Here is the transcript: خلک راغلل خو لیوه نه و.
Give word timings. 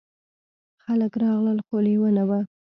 خلک 0.83 1.11
راغلل 1.21 1.59
خو 1.65 1.75
لیوه 1.85 2.09
نه 2.17 2.23
و. 2.29 2.31